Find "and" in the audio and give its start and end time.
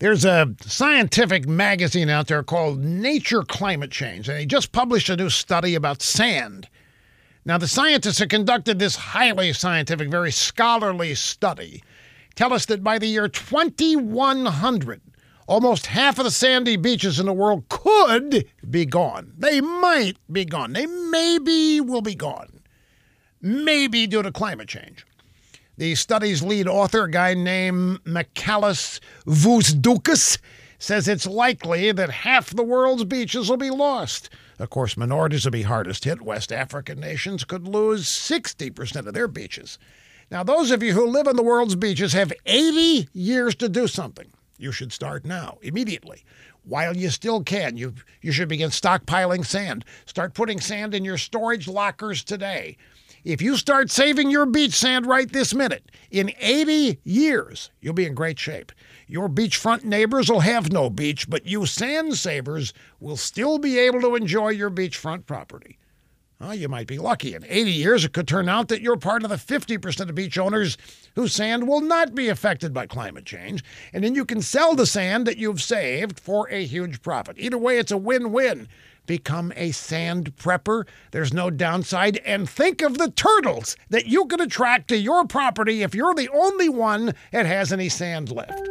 4.28-4.38, 73.92-74.04, 82.18-82.48